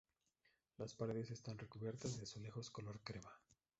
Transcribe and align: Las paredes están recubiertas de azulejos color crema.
Las 0.79 0.95
paredes 0.95 1.29
están 1.29 1.59
recubiertas 1.59 2.17
de 2.17 2.23
azulejos 2.23 2.71
color 2.71 3.01
crema. 3.01 3.29